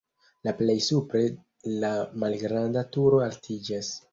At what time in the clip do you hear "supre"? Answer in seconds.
0.85-1.21